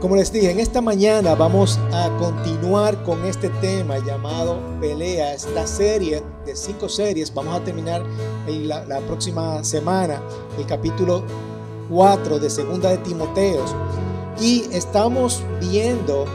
[0.00, 5.66] Como les dije, en esta mañana vamos a continuar con este tema llamado Pelea, esta
[5.66, 7.32] serie de cinco series.
[7.32, 8.04] Vamos a terminar
[8.46, 10.20] la, la próxima semana
[10.58, 11.22] el capítulo
[11.90, 13.74] 4 de Segunda de Timoteos.
[14.38, 16.26] Y estamos viendo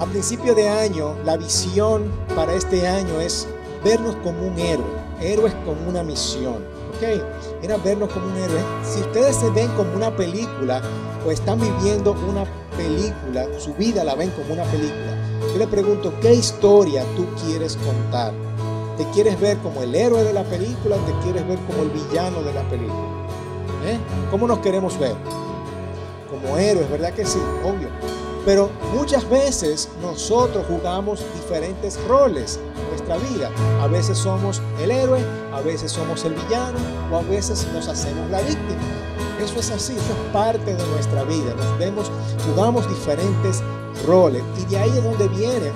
[0.00, 3.46] a principio de año, la visión para este año es
[3.84, 4.84] vernos como un héroe,
[5.20, 6.73] héroes con una misión.
[6.96, 7.62] ¿Ok?
[7.62, 8.60] Era vernos como un héroe.
[8.84, 10.80] Si ustedes se ven como una película
[11.26, 12.44] o están viviendo una
[12.76, 15.16] película, su vida la ven como una película,
[15.52, 18.32] yo le pregunto, ¿qué historia tú quieres contar?
[18.96, 21.90] ¿Te quieres ver como el héroe de la película o te quieres ver como el
[21.90, 23.24] villano de la película?
[23.86, 23.98] ¿Eh?
[24.30, 25.14] ¿Cómo nos queremos ver?
[26.30, 27.40] Como héroes, ¿verdad que sí?
[27.64, 27.88] Obvio.
[28.44, 32.60] Pero muchas veces nosotros jugamos diferentes roles
[33.04, 33.50] nuestra vida.
[33.82, 35.20] A veces somos el héroe,
[35.52, 36.78] a veces somos el villano
[37.10, 38.80] o a veces nos hacemos la víctima.
[39.42, 41.54] Eso es así, eso es parte de nuestra vida.
[41.54, 42.10] Nos vemos,
[42.48, 43.62] jugamos diferentes
[44.06, 44.42] roles.
[44.60, 45.72] Y de ahí es donde viene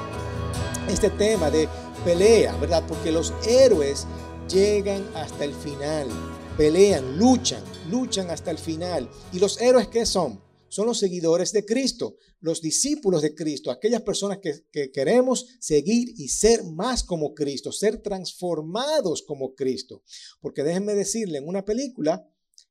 [0.88, 1.68] este tema de
[2.04, 2.82] pelea, ¿verdad?
[2.86, 4.06] Porque los héroes
[4.48, 6.06] llegan hasta el final,
[6.56, 9.08] pelean, luchan, luchan hasta el final.
[9.32, 10.40] ¿Y los héroes qué son?
[10.68, 16.14] Son los seguidores de Cristo, los discípulos de Cristo, aquellas personas que, que, queremos seguir
[16.16, 20.02] y ser más como Cristo, ser transformados como Cristo.
[20.40, 22.28] Porque déjenme decirle, en una película,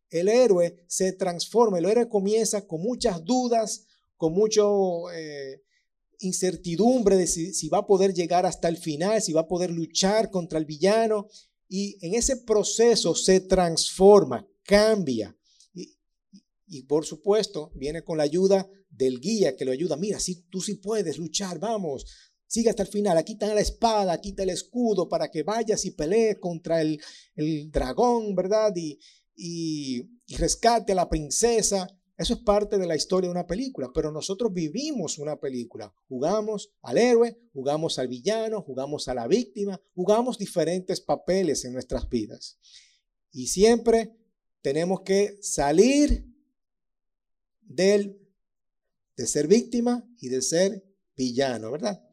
[0.09, 5.61] el héroe se transforma, el héroe comienza con muchas dudas, con mucho eh,
[6.19, 10.31] incertidumbre de si va a poder llegar hasta el final, si va a poder luchar
[10.31, 11.27] contra el villano.
[11.69, 15.35] Y en ese proceso se transforma, cambia.
[16.67, 19.95] Y, por supuesto, viene con la ayuda del guía que lo ayuda.
[19.95, 22.05] Mira, si tú sí puedes luchar, vamos,
[22.45, 23.17] sigue hasta el final.
[23.17, 26.99] Aquí está la espada, aquí está el escudo para que vayas y pelees contra el,
[27.35, 28.73] el dragón, ¿verdad?
[28.75, 28.99] Y,
[29.35, 31.87] y, y rescate a la princesa.
[32.17, 35.93] Eso es parte de la historia de una película, pero nosotros vivimos una película.
[36.09, 42.09] Jugamos al héroe, jugamos al villano, jugamos a la víctima, jugamos diferentes papeles en nuestras
[42.09, 42.58] vidas.
[43.31, 44.17] Y siempre
[44.63, 46.25] tenemos que salir
[47.67, 48.20] del,
[49.16, 50.83] de ser víctima y de ser
[51.16, 52.04] villano, ¿verdad?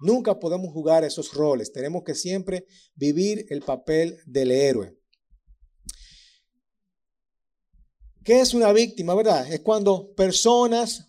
[0.00, 1.72] Nunca podemos jugar esos roles.
[1.72, 4.96] Tenemos que siempre vivir el papel del héroe.
[8.24, 9.50] ¿Qué es una víctima, verdad?
[9.52, 11.08] Es cuando personas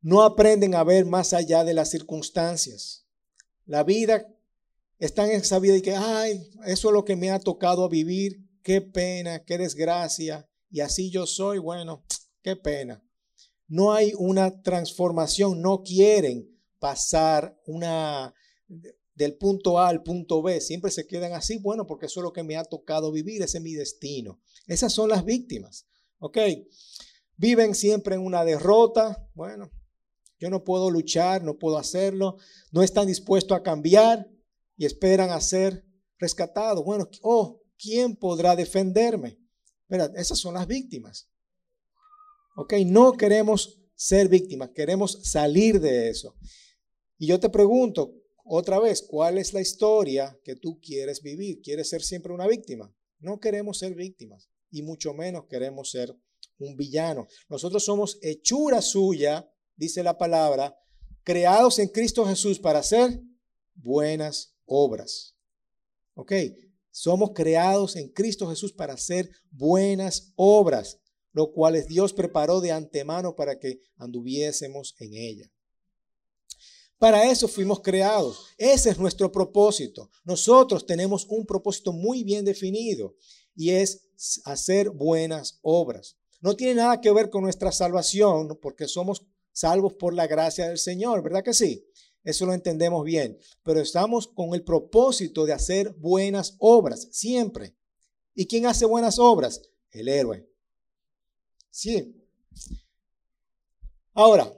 [0.00, 3.06] no aprenden a ver más allá de las circunstancias.
[3.64, 4.28] La vida
[4.98, 8.44] está en esa vida y que, ay, eso es lo que me ha tocado vivir,
[8.62, 12.04] qué pena, qué desgracia, y así yo soy, bueno,
[12.44, 13.02] qué pena.
[13.66, 18.32] No hay una transformación, no quieren pasar una
[19.14, 22.32] del punto A al punto B, siempre se quedan así, bueno, porque eso es lo
[22.32, 24.40] que me ha tocado vivir, ese es mi destino.
[24.66, 25.86] Esas son las víctimas.
[26.18, 26.38] ¿Ok?
[27.36, 29.28] Viven siempre en una derrota.
[29.34, 29.70] Bueno,
[30.38, 32.36] yo no puedo luchar, no puedo hacerlo.
[32.72, 34.28] No están dispuestos a cambiar
[34.76, 35.84] y esperan a ser
[36.18, 36.84] rescatados.
[36.84, 39.38] Bueno, oh, ¿quién podrá defenderme?
[39.88, 41.28] Mira, esas son las víctimas.
[42.54, 42.74] ¿Ok?
[42.86, 46.36] No queremos ser víctimas, queremos salir de eso.
[47.18, 51.60] Y yo te pregunto otra vez, ¿cuál es la historia que tú quieres vivir?
[51.62, 52.94] ¿Quieres ser siempre una víctima?
[53.18, 56.14] No queremos ser víctimas y mucho menos queremos ser
[56.58, 57.26] un villano.
[57.48, 60.76] Nosotros somos hechura suya, dice la palabra,
[61.22, 63.20] creados en Cristo Jesús para hacer
[63.74, 65.36] buenas obras.
[66.14, 66.32] ¿Ok?
[66.90, 71.00] Somos creados en Cristo Jesús para hacer buenas obras,
[71.34, 75.50] lo cuales Dios preparó de antemano para que anduviésemos en ella.
[76.96, 78.46] Para eso fuimos creados.
[78.56, 80.10] Ese es nuestro propósito.
[80.24, 83.16] Nosotros tenemos un propósito muy bien definido
[83.54, 84.06] y es
[84.44, 86.16] hacer buenas obras.
[86.40, 90.78] No tiene nada que ver con nuestra salvación, porque somos salvos por la gracia del
[90.78, 91.84] Señor, ¿verdad que sí?
[92.22, 97.74] Eso lo entendemos bien, pero estamos con el propósito de hacer buenas obras, siempre.
[98.34, 99.62] ¿Y quién hace buenas obras?
[99.90, 100.48] El héroe.
[101.74, 102.14] Sí.
[104.12, 104.52] Ahora,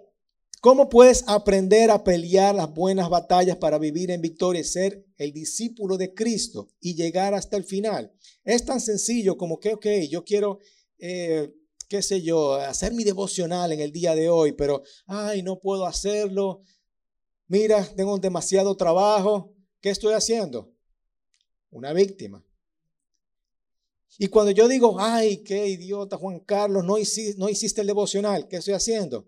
[0.66, 5.32] ¿Cómo puedes aprender a pelear las buenas batallas para vivir en victoria y ser el
[5.32, 8.12] discípulo de Cristo y llegar hasta el final?
[8.42, 10.58] Es tan sencillo como que, ok, yo quiero,
[10.98, 11.54] eh,
[11.88, 15.86] qué sé yo, hacer mi devocional en el día de hoy, pero, ay, no puedo
[15.86, 16.62] hacerlo.
[17.46, 19.54] Mira, tengo demasiado trabajo.
[19.80, 20.74] ¿Qué estoy haciendo?
[21.70, 22.44] Una víctima.
[24.18, 28.74] Y cuando yo digo, ay, qué idiota Juan Carlos, no hiciste, el devocional, ¿qué estoy
[28.74, 29.26] haciendo?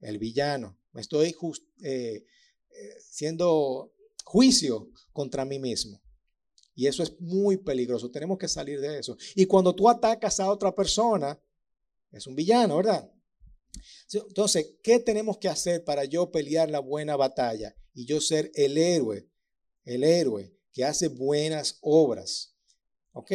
[0.00, 0.78] el villano.
[0.92, 1.34] Me estoy
[1.82, 2.24] eh,
[2.70, 3.92] eh, siendo
[4.24, 6.02] juicio contra mí mismo.
[6.74, 8.10] Y eso es muy peligroso.
[8.10, 9.16] Tenemos que salir de eso.
[9.34, 11.38] Y cuando tú atacas a otra persona,
[12.10, 13.10] es un villano, ¿verdad?
[14.12, 18.78] Entonces, ¿qué tenemos que hacer para yo pelear la buena batalla y yo ser el
[18.78, 19.28] héroe,
[19.84, 22.56] el héroe que hace buenas obras?
[23.12, 23.32] ¿Ok?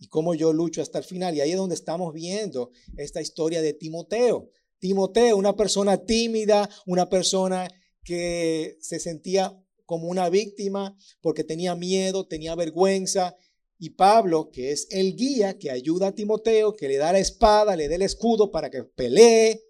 [0.00, 1.36] Y cómo yo lucho hasta el final.
[1.36, 4.50] Y ahí es donde estamos viendo esta historia de Timoteo.
[4.80, 7.68] Timoteo, una persona tímida, una persona
[8.02, 13.36] que se sentía como una víctima porque tenía miedo, tenía vergüenza.
[13.78, 17.76] Y Pablo, que es el guía que ayuda a Timoteo, que le da la espada,
[17.76, 19.62] le da el escudo para que pelee,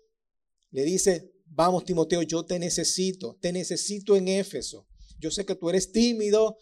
[0.70, 4.86] le dice, vamos Timoteo, yo te necesito, te necesito en Éfeso.
[5.18, 6.58] Yo sé que tú eres tímido,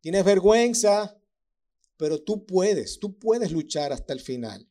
[0.00, 1.16] tienes vergüenza,
[1.96, 4.68] pero tú puedes, tú puedes luchar hasta el final.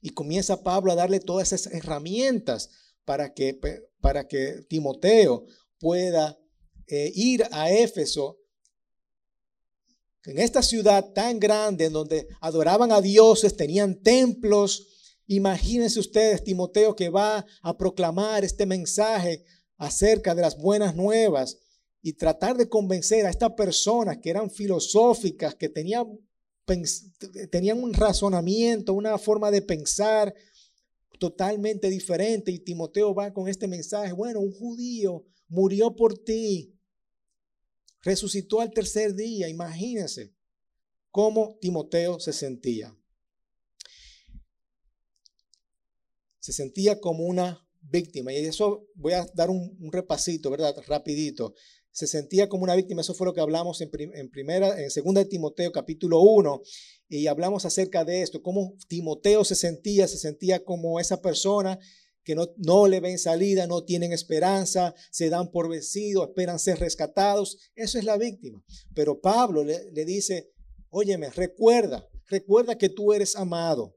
[0.00, 2.70] Y comienza Pablo a darle todas esas herramientas
[3.04, 3.58] para que,
[4.00, 5.46] para que Timoteo
[5.78, 6.38] pueda
[6.86, 8.38] eh, ir a Éfeso,
[10.26, 15.18] en esta ciudad tan grande en donde adoraban a dioses, tenían templos.
[15.26, 19.44] Imagínense ustedes, Timoteo, que va a proclamar este mensaje
[19.76, 21.58] acerca de las buenas nuevas
[22.06, 26.04] y tratar de convencer a estas personas que eran filosóficas, que tenían,
[27.50, 30.34] tenían un razonamiento, una forma de pensar
[31.18, 32.52] totalmente diferente.
[32.52, 36.78] Y Timoteo va con este mensaje, bueno, un judío murió por ti,
[38.02, 39.48] resucitó al tercer día.
[39.48, 40.34] Imagínense
[41.10, 42.94] cómo Timoteo se sentía.
[46.38, 48.30] Se sentía como una víctima.
[48.30, 50.76] Y eso voy a dar un, repasito, ¿verdad?
[50.86, 51.54] Rapidito.
[51.94, 53.02] Se sentía como una víctima.
[53.02, 56.60] Eso fue lo que hablamos en, en primera, en segunda de Timoteo, capítulo 1.
[57.08, 61.78] Y hablamos acerca de esto, cómo Timoteo se sentía, se sentía como esa persona
[62.24, 66.80] que no, no, le ven salida, no tienen esperanza, se dan por vencidos, esperan ser
[66.80, 67.58] rescatados.
[67.76, 68.60] Eso es la víctima.
[68.92, 70.50] Pero Pablo le, le dice,
[70.88, 73.96] óyeme, recuerda, recuerda que tú eres amado.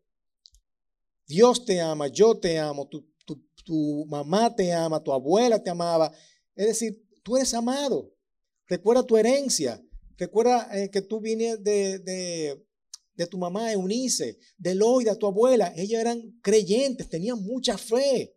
[1.25, 5.71] Dios te ama, yo te amo, tu, tu, tu mamá te ama, tu abuela te
[5.71, 6.13] amaba.
[6.53, 8.13] Es decir, tú eres amado.
[8.67, 9.83] Recuerda tu herencia.
[10.17, 15.99] Recuerda eh, que tú vienes de, de, tu mamá Eunice, de Loida, tu abuela, ellas
[15.99, 18.33] eran creyentes, tenían mucha fe.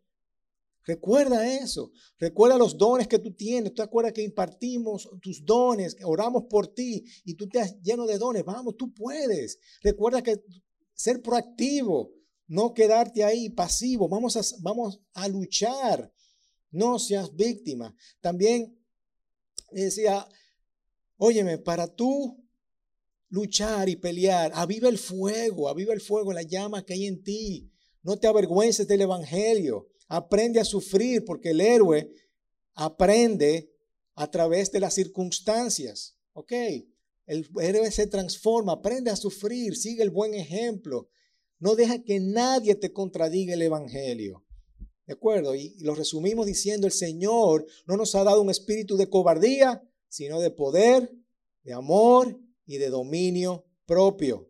[0.85, 1.93] Recuerda eso.
[2.19, 3.75] Recuerda los dones que tú tienes.
[3.75, 8.19] ¿Tú acuerdas que impartimos tus dones, oramos por ti y tú te has lleno de
[8.19, 8.45] dones?
[8.45, 9.61] Vamos, tú puedes.
[9.85, 10.43] Recuerda que
[10.95, 12.11] ser proactivo,
[12.49, 14.09] no quedarte ahí pasivo.
[14.09, 16.13] Vamos a, vamos a luchar.
[16.73, 17.95] No seas víctima.
[18.21, 18.80] También
[19.72, 20.26] decía,
[21.17, 22.40] óyeme, para tú
[23.28, 24.52] luchar y pelear.
[24.55, 27.70] Aviva el fuego, aviva el fuego, la llama que hay en ti.
[28.02, 29.88] No te avergüences del Evangelio.
[30.08, 32.11] Aprende a sufrir porque el héroe
[32.75, 33.72] aprende
[34.14, 36.17] a través de las circunstancias.
[36.32, 36.52] ¿Ok?
[37.26, 41.08] El héroe se transforma, aprende a sufrir, sigue el buen ejemplo.
[41.58, 44.44] No deja que nadie te contradiga el Evangelio.
[45.11, 45.57] ¿De acuerdo?
[45.57, 49.83] Y, y lo resumimos diciendo, el Señor no nos ha dado un espíritu de cobardía,
[50.09, 51.12] sino de poder,
[51.65, 54.49] de amor y de dominio propio.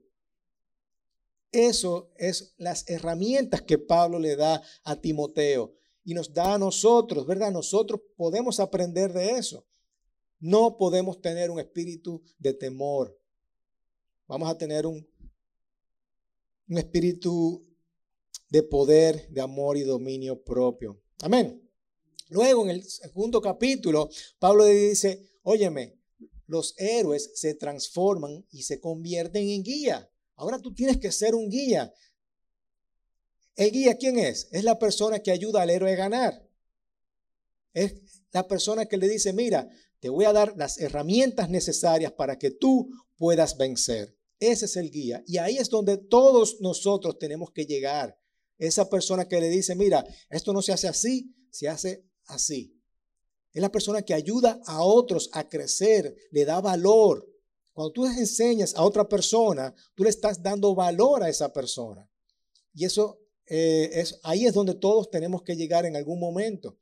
[1.50, 7.26] Eso es las herramientas que Pablo le da a Timoteo y nos da a nosotros,
[7.26, 7.50] ¿verdad?
[7.50, 9.66] Nosotros podemos aprender de eso.
[10.40, 13.18] No podemos tener un espíritu de temor.
[14.28, 15.08] Vamos a tener un,
[16.68, 17.66] un espíritu
[18.50, 21.00] de poder, de amor y dominio propio.
[21.20, 21.66] Amén.
[22.28, 25.98] Luego en el segundo capítulo, Pablo dice, óyeme,
[26.46, 30.10] los héroes se transforman y se convierten en guía.
[30.36, 31.92] Ahora tú tienes que ser un guía.
[33.56, 34.48] ¿El guía quién es?
[34.52, 36.48] Es la persona que ayuda al héroe a ganar.
[37.72, 37.94] Es
[38.32, 39.68] la persona que le dice, mira,
[40.00, 44.16] te voy a dar las herramientas necesarias para que tú puedas vencer.
[44.38, 45.22] Ese es el guía.
[45.26, 48.19] Y ahí es donde todos nosotros tenemos que llegar.
[48.60, 52.78] Esa persona que le dice, mira, esto no se hace así, se hace así.
[53.52, 57.26] Es la persona que ayuda a otros a crecer, le da valor.
[57.72, 62.08] Cuando tú enseñas a otra persona, tú le estás dando valor a esa persona.
[62.74, 66.78] Y eso eh, ahí es donde todos tenemos que llegar en algún momento.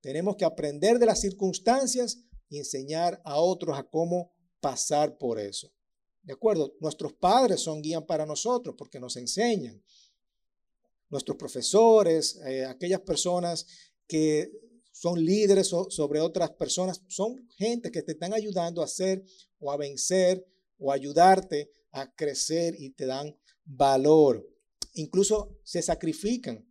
[0.00, 5.72] Tenemos que aprender de las circunstancias y enseñar a otros a cómo pasar por eso.
[6.22, 6.74] ¿De acuerdo?
[6.80, 9.80] Nuestros padres son guías para nosotros porque nos enseñan.
[11.10, 13.66] Nuestros profesores, eh, aquellas personas
[14.06, 14.50] que
[14.92, 19.24] son líderes sobre otras personas, son gente que te están ayudando a hacer
[19.58, 20.46] o a vencer
[20.78, 24.46] o ayudarte a crecer y te dan valor.
[24.94, 26.66] Incluso se sacrifican.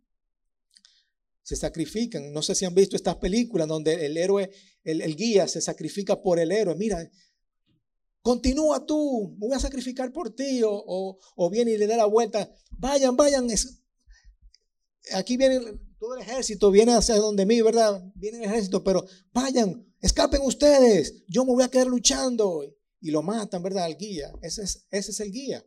[1.42, 2.32] Se sacrifican.
[2.32, 4.50] No sé si han visto estas películas donde el héroe,
[4.84, 6.74] el, guía se sacrifica por el héroe.
[6.76, 7.10] Mira,
[8.22, 12.52] continúa tú, voy a sacrificar por ti, o, o, viene y le da la vuelta,
[12.70, 13.48] vayan, vayan,
[15.12, 15.60] aquí viene
[15.98, 18.02] todo el ejército, viene hacia donde mí, ¿verdad?
[18.14, 22.62] Viene el ejército, pero vayan, escapen ustedes, yo me voy a quedar luchando.
[23.02, 23.84] Y lo matan, ¿verdad?
[23.84, 25.64] Al guía, ese es, ese es el guía,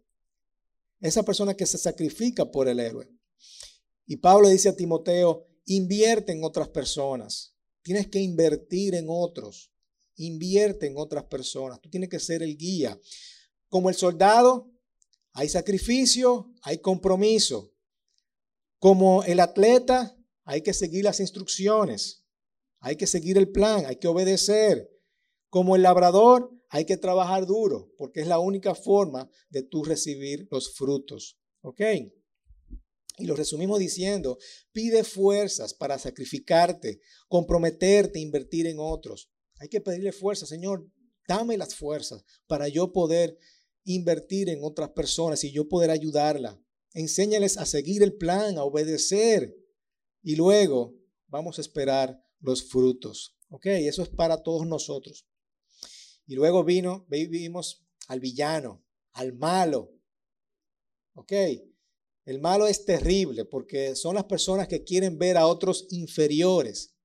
[0.99, 3.09] esa persona que se sacrifica por el héroe.
[4.05, 9.71] Y Pablo dice a Timoteo, invierte en otras personas, tienes que invertir en otros.
[10.15, 11.81] Invierte en otras personas.
[11.81, 12.99] Tú tienes que ser el guía.
[13.67, 14.71] Como el soldado,
[15.31, 17.72] hay sacrificio, hay compromiso.
[18.83, 20.13] Como el atleta,
[20.43, 22.25] hay que seguir las instrucciones.
[22.81, 24.89] Hay que seguir el plan, hay que obedecer.
[25.47, 30.49] Como el labrador, hay que trabajar duro, porque es la única forma de tú recibir
[30.51, 31.39] los frutos.
[31.61, 31.79] ¿Ok?
[33.19, 34.37] Y lo resumimos diciendo,
[34.73, 36.99] pide fuerzas para sacrificarte,
[37.29, 39.31] comprometerte, invertir en otros.
[39.59, 40.85] Hay que pedirle fuerza, Señor,
[41.25, 43.37] dame las fuerzas para yo poder
[43.85, 46.61] invertir en otras personas y yo poder ayudarla.
[46.93, 49.55] Enséñales a seguir el plan, a obedecer.
[50.21, 50.95] Y luego
[51.27, 53.37] vamos a esperar los frutos.
[53.49, 53.65] ¿Ok?
[53.65, 55.27] Eso es para todos nosotros.
[56.25, 59.91] Y luego vino, vimos al villano, al malo.
[61.13, 61.33] ¿Ok?
[62.25, 66.95] El malo es terrible porque son las personas que quieren ver a otros inferiores.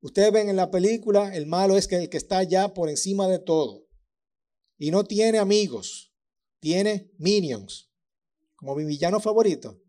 [0.00, 3.28] Ustedes ven en la película, el malo es que el que está allá por encima
[3.28, 3.86] de todo.
[4.78, 6.12] Y no tiene amigos,
[6.60, 7.90] tiene minions,
[8.56, 9.80] como mi villano favorito.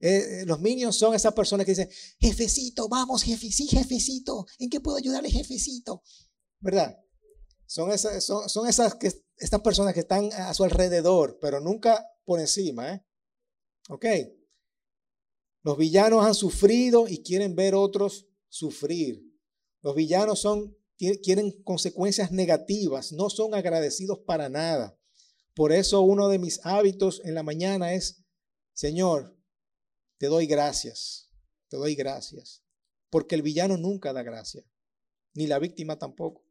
[0.00, 1.88] Eh, eh, los minions son esas personas que dicen,
[2.18, 6.02] jefecito, vamos, jefe, sí, jefecito, ¿en qué puedo ayudarle, jefecito?
[6.60, 6.98] ¿Verdad?
[7.66, 12.40] Son esas, son, esas que, estas personas que están a su alrededor, pero nunca por
[12.40, 12.92] encima.
[12.92, 13.06] ¿eh?
[13.88, 14.06] ¿Ok?
[15.62, 19.22] Los villanos han sufrido y quieren ver otros sufrir.
[19.80, 24.98] Los villanos son, quieren consecuencias negativas, no son agradecidos para nada.
[25.54, 28.24] Por eso uno de mis hábitos en la mañana es,
[28.72, 29.36] Señor,
[30.18, 31.30] te doy gracias,
[31.68, 32.62] te doy gracias.
[33.08, 34.64] Porque el villano nunca da gracias,
[35.34, 36.44] ni la víctima tampoco.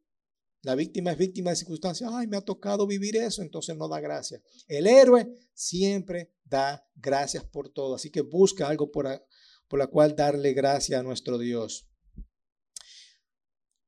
[0.61, 2.09] La víctima es víctima de circunstancias.
[2.13, 4.41] Ay, me ha tocado vivir eso, entonces no da gracias.
[4.65, 7.95] El héroe siempre da gracias por todo.
[7.95, 9.27] Así que busca algo por,
[9.67, 11.89] por la cual darle gracias a nuestro Dios.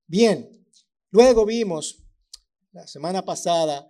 [0.06, 0.68] Bien,
[1.12, 2.04] luego vimos
[2.74, 3.88] la semana pasada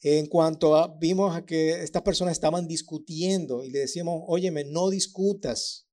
[0.00, 4.90] en cuanto a, vimos a que estas personas estaban discutiendo y le decíamos, óyeme, no
[4.90, 5.88] discutas,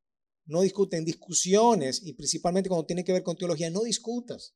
[0.45, 4.55] no discuten discusiones y principalmente cuando tiene que ver con teología, no discutas.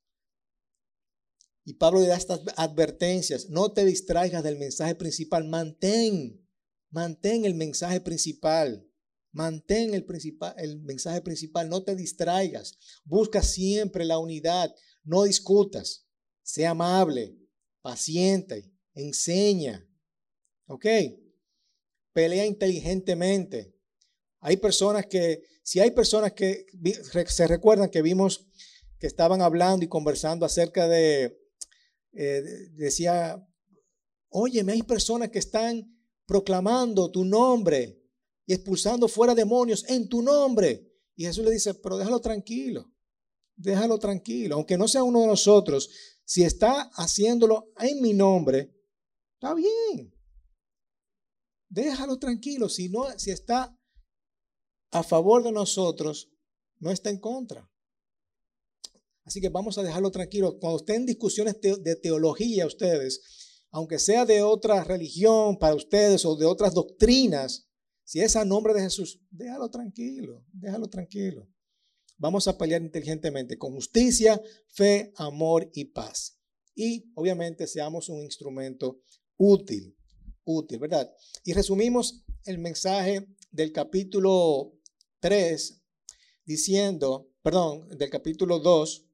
[1.64, 6.46] Y Pablo le da estas advertencias, no te distraigas del mensaje principal, mantén,
[6.90, 8.84] mantén el mensaje principal.
[9.30, 12.78] Mantén el, principal, el mensaje principal, no te distraigas.
[13.04, 14.74] Busca siempre la unidad,
[15.04, 16.08] no discutas,
[16.42, 17.36] sea amable,
[17.82, 19.86] paciente, enseña.
[20.66, 20.86] ¿Ok?
[22.12, 23.74] Pelea inteligentemente.
[24.40, 26.66] Hay personas que, si hay personas que
[27.26, 28.46] se recuerdan que vimos
[28.98, 31.38] que estaban hablando y conversando acerca de,
[32.12, 33.44] eh, decía,
[34.28, 38.00] óyeme, hay personas que están proclamando tu nombre
[38.46, 40.84] y expulsando fuera demonios en tu nombre.
[41.16, 42.92] Y Jesús le dice, pero déjalo tranquilo
[43.58, 45.90] déjalo tranquilo, aunque no sea uno de nosotros,
[46.24, 48.72] si está haciéndolo en mi nombre,
[49.38, 50.12] está bien.
[51.68, 53.76] Déjalo tranquilo, si no si está
[54.90, 56.30] a favor de nosotros,
[56.78, 57.70] no está en contra.
[59.24, 60.58] Así que vamos a dejarlo tranquilo.
[60.58, 66.46] Cuando estén discusiones de teología ustedes, aunque sea de otra religión para ustedes o de
[66.46, 67.68] otras doctrinas,
[68.04, 71.46] si es a nombre de Jesús, déjalo tranquilo, déjalo tranquilo.
[72.16, 76.40] Vamos a pelear inteligentemente con justicia, fe, amor y paz.
[76.74, 79.02] Y obviamente seamos un instrumento
[79.38, 79.96] útil,
[80.44, 81.10] útil, ¿verdad?
[81.44, 84.74] Y resumimos el mensaje del capítulo
[85.20, 85.82] 3
[86.44, 89.06] diciendo, perdón, del capítulo 2,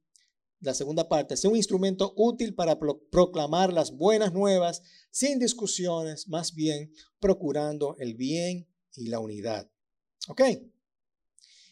[0.61, 6.55] la segunda parte, sea un instrumento útil para proclamar las buenas nuevas sin discusiones, más
[6.55, 6.91] bien
[7.21, 9.71] procurando el bien y la unidad.
[10.29, 10.41] ¿Ok?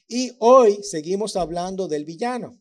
[0.09, 2.61] Y hoy seguimos hablando del villano,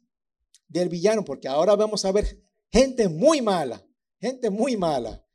[0.68, 3.86] del villano, porque ahora vamos a ver gente muy mala,
[4.20, 5.26] gente muy mala.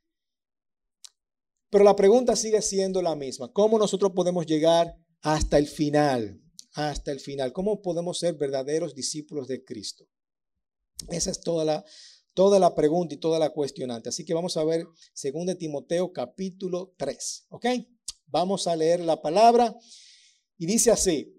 [1.77, 3.53] Pero la pregunta sigue siendo la misma.
[3.53, 6.41] ¿Cómo nosotros podemos llegar hasta el final?
[6.73, 7.53] Hasta el final.
[7.53, 10.09] ¿Cómo podemos ser verdaderos discípulos de Cristo?
[11.11, 11.85] Esa es toda la,
[12.33, 14.09] toda la pregunta y toda la cuestionante.
[14.09, 14.87] Así que vamos a ver
[15.23, 17.45] 2 Timoteo capítulo 3.
[17.51, 17.67] ¿Ok?
[18.25, 19.77] Vamos a leer la palabra
[20.57, 21.31] y dice así.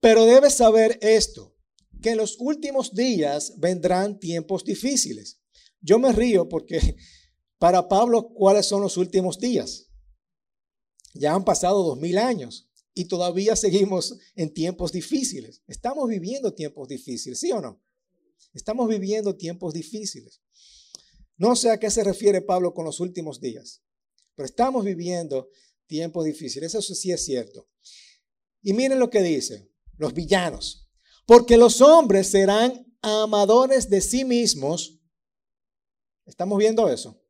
[0.00, 1.54] Pero debes saber esto,
[2.00, 5.42] que en los últimos días vendrán tiempos difíciles.
[5.82, 6.96] Yo me río porque
[7.58, 9.86] para Pablo, ¿cuáles son los últimos días?
[11.14, 15.62] Ya han pasado dos mil años y todavía seguimos en tiempos difíciles.
[15.66, 17.82] Estamos viviendo tiempos difíciles, ¿sí o no?
[18.54, 20.40] Estamos viviendo tiempos difíciles.
[21.36, 23.82] No sé a qué se refiere Pablo con los últimos días,
[24.34, 25.48] pero estamos viviendo
[25.86, 26.74] tiempos difíciles.
[26.74, 27.68] Eso sí es cierto.
[28.62, 30.88] Y miren lo que dice, los villanos.
[31.26, 35.00] Porque los hombres serán amadores de sí mismos.
[36.26, 37.20] ¿Estamos viendo eso?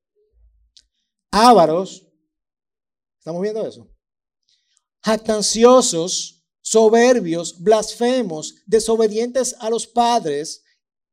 [1.31, 2.07] Ávaros.
[3.19, 3.89] ¿Estamos viendo eso?
[5.03, 10.65] Jactanciosos, soberbios, blasfemos, desobedientes a los padres,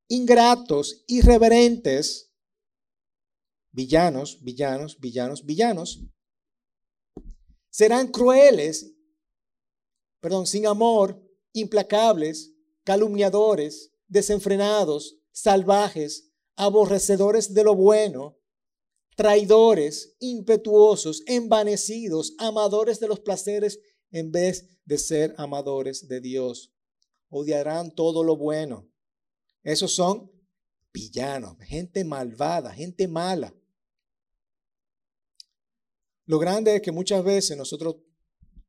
[0.07, 2.33] ingratos, irreverentes,
[3.71, 6.01] villanos, villanos, villanos, villanos.
[7.69, 8.95] Serán crueles,
[10.21, 11.21] perdón, sin amor,
[11.53, 12.53] implacables,
[12.83, 18.37] calumniadores, desenfrenados, salvajes, aborrecedores de lo bueno,
[19.15, 23.79] traidores, impetuosos, envanecidos, amadores de los placeres
[24.11, 26.73] en vez de ser amadores de Dios.
[27.29, 28.89] Odiarán todo lo bueno.
[29.63, 30.31] Esos son
[30.93, 33.53] villanos, gente malvada, gente mala.
[36.25, 37.97] Lo grande es que muchas veces nosotros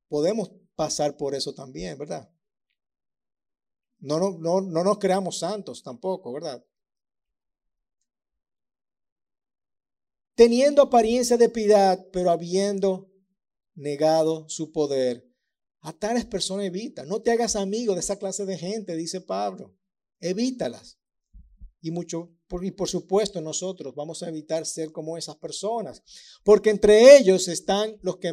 [0.08, 2.30] podemos pasar por eso también, ¿verdad?
[3.98, 6.64] No, no, no, no nos creamos santos tampoco, ¿verdad?
[10.36, 13.10] Teniendo apariencia de piedad, pero habiendo
[13.74, 15.26] negado su poder.
[15.80, 17.04] A tales personas evita.
[17.04, 19.74] No te hagas amigo de esa clase de gente, dice Pablo.
[20.20, 20.98] Evítalas.
[21.80, 26.02] Y mucho, y por supuesto nosotros vamos a evitar ser como esas personas,
[26.44, 28.28] porque entre ellos están los que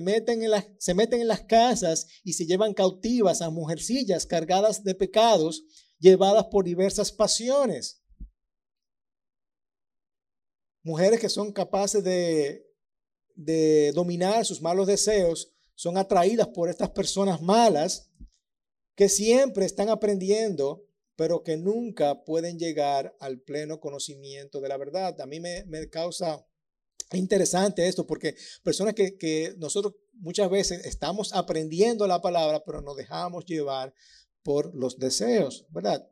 [0.80, 5.64] se meten en las casas y se llevan cautivas a mujercillas cargadas de pecados,
[6.00, 8.03] llevadas por diversas pasiones.
[10.84, 12.66] Mujeres que son capaces de,
[13.36, 18.12] de dominar sus malos deseos, son atraídas por estas personas malas
[18.96, 25.20] que siempre están aprendiendo pero que nunca pueden llegar al pleno conocimiento de la verdad.
[25.22, 26.46] A mí me, causa
[27.12, 32.98] interesante esto, porque personas que, que, nosotros muchas veces estamos aprendiendo la palabra, pero nos
[32.98, 33.94] dejamos llevar
[34.42, 36.08] por los deseos, ¿verdad?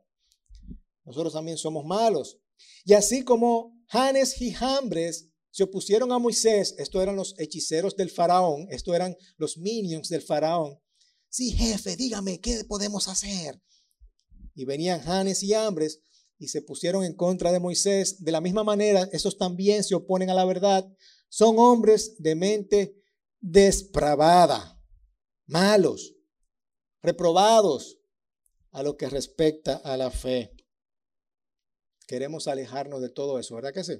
[1.04, 2.38] Nosotros también somos malos.
[2.84, 8.10] Y así como Janes y Jambres se opusieron a Moisés, estos eran los hechiceros del
[8.10, 10.78] faraón, estos eran los minions del faraón.
[11.28, 13.60] Sí, jefe, dígame, ¿qué podemos hacer?
[14.54, 16.02] y venían Janes y Hambres
[16.38, 18.22] y se pusieron en contra de Moisés.
[18.22, 20.86] De la misma manera, esos también se oponen a la verdad.
[21.28, 22.96] Son hombres de mente
[23.40, 24.80] despravada,
[25.46, 26.14] malos,
[27.00, 27.98] reprobados
[28.70, 30.52] a lo que respecta a la fe.
[32.06, 33.94] Queremos alejarnos de todo eso, ¿verdad que sí?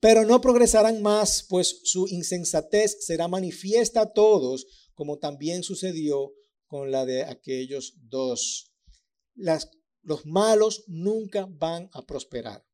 [0.00, 6.32] Pero no progresarán más, pues su insensatez será manifiesta a todos, como también sucedió
[6.66, 8.72] con la de aquellos dos
[10.02, 12.64] los malos nunca van a prosperar.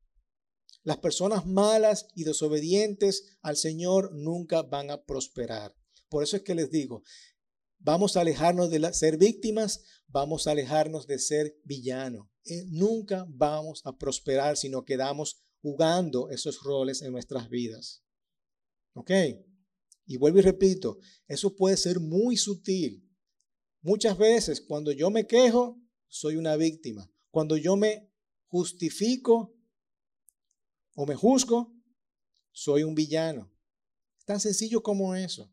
[0.83, 5.74] Las personas malas y desobedientes al Señor nunca van a prosperar.
[6.09, 7.03] Por eso es que les digo,
[7.79, 12.29] vamos a alejarnos de ser víctimas, vamos a alejarnos de ser villanos.
[12.44, 18.04] Eh, nunca vamos a prosperar si no quedamos jugando esos roles en nuestras vidas.
[18.92, 19.11] ¿Ok?
[20.07, 23.09] Y vuelvo y repito, eso puede ser muy sutil.
[23.80, 27.11] Muchas veces cuando yo me quejo, soy una víctima.
[27.30, 28.11] Cuando yo me
[28.48, 29.57] justifico
[30.94, 31.74] o me juzgo,
[32.52, 33.50] soy un villano.
[34.24, 35.50] Tan sencillo como eso.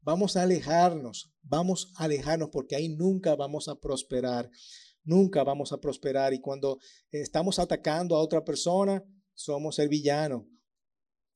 [0.00, 4.50] Vamos a alejarnos, vamos a alejarnos porque ahí nunca vamos a prosperar.
[5.04, 6.32] Nunca vamos a prosperar.
[6.34, 6.78] Y cuando
[7.10, 10.48] estamos atacando a otra persona, somos el villano.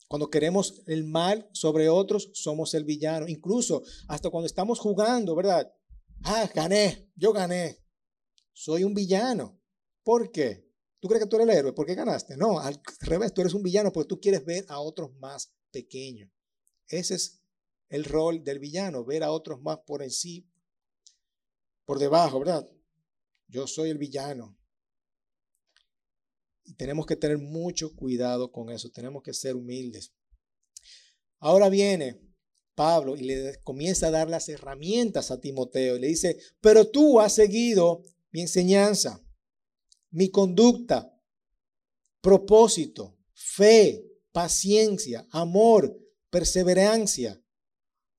[0.08, 3.26] Cuando queremos el mal sobre otros, somos el villano.
[3.28, 5.72] Incluso hasta cuando estamos jugando, ¿verdad?
[6.22, 7.86] Ah, gané, yo gané
[8.56, 9.60] soy un villano.
[10.02, 10.66] ¿Por qué?
[10.98, 11.72] ¿Tú crees que tú eres el héroe?
[11.74, 12.36] ¿Por qué ganaste?
[12.36, 16.30] No, al revés, tú eres un villano porque tú quieres ver a otros más pequeños.
[16.88, 17.42] Ese es
[17.90, 20.50] el rol del villano, ver a otros más por en sí,
[21.84, 22.66] por debajo, ¿verdad?
[23.48, 24.58] Yo soy el villano.
[26.64, 30.12] Y tenemos que tener mucho cuidado con eso, tenemos que ser humildes.
[31.38, 32.20] Ahora viene
[32.74, 37.20] Pablo y le comienza a dar las herramientas a Timoteo y le dice, pero tú
[37.20, 39.24] has seguido mi enseñanza,
[40.10, 41.12] mi conducta,
[42.20, 45.96] propósito, fe, paciencia, amor,
[46.30, 47.42] perseverancia.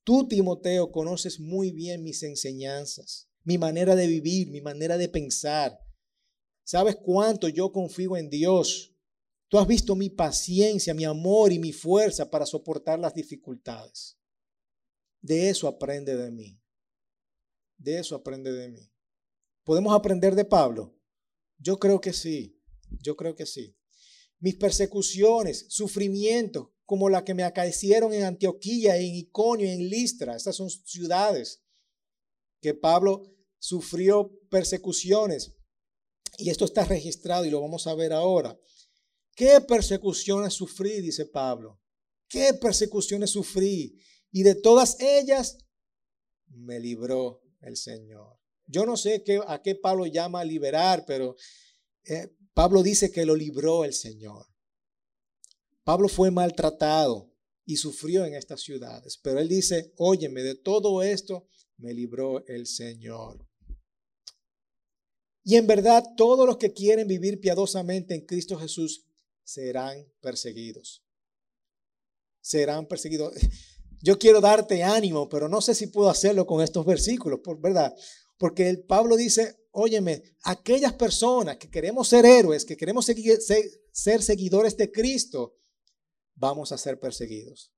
[0.04, 5.80] Tú, Timoteo, conoces muy bien mis enseñanzas, mi manera de vivir, mi manera de pensar.
[6.64, 8.98] Sabes cuánto yo confío en Dios
[9.50, 14.18] Tú has visto mi paciencia, mi amor y mi fuerza para soportar las dificultades.
[15.22, 16.62] De eso aprende de mí.
[17.78, 18.92] De eso aprende de mí.
[19.64, 21.00] ¿Podemos aprender de Pablo?
[21.58, 22.62] Yo creo que sí.
[23.02, 23.78] Yo creo que sí.
[24.40, 30.36] Mis persecuciones, sufrimientos, como la que me acaecieron en Antioquía, en Iconio, en Listra.
[30.36, 31.64] Estas son ciudades
[32.62, 35.56] que Pablo sufrió persecuciones.
[36.38, 38.58] Y esto está registrado y lo vamos a ver ahora.
[39.36, 41.02] ¿Qué persecuciones sufrí?
[41.02, 41.80] Dice Pablo.
[42.28, 44.00] ¿Qué persecuciones sufrí?
[44.32, 45.58] Y de todas ellas
[46.48, 48.40] me libró el Señor.
[48.66, 51.36] Yo no sé qué, a qué Pablo llama liberar, pero
[52.04, 54.46] eh, Pablo dice que lo libró el Señor.
[55.84, 61.48] Pablo fue maltratado y sufrió en estas ciudades, pero él dice, óyeme, de todo esto
[61.78, 63.47] me libró el Señor.
[65.48, 69.06] Y en verdad, todos los que quieren vivir piadosamente en Cristo Jesús
[69.46, 71.06] serán perseguidos.
[72.42, 73.34] Serán perseguidos.
[74.02, 77.96] Yo quiero darte ánimo, pero no sé si puedo hacerlo con estos versículos, verdad.
[78.38, 84.22] Porque el Pablo dice, óyeme, aquellas personas que queremos ser héroes, que queremos seguir, ser
[84.22, 85.56] seguidores de Cristo,
[86.36, 87.72] vamos a ser perseguidos.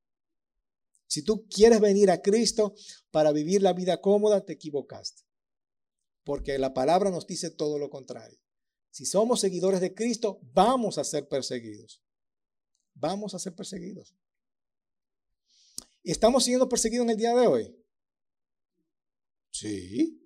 [1.06, 2.74] Si tú quieres venir a Cristo
[3.12, 5.29] para vivir la vida cómoda, te equivocaste.
[6.30, 8.40] Porque la palabra nos dice todo lo contrario.
[8.92, 12.04] Si somos seguidores de Cristo, vamos a ser perseguidos.
[12.94, 14.16] Vamos a ser perseguidos.
[16.04, 17.76] ¿Estamos siendo perseguidos en el día de hoy?
[19.50, 20.22] Sí.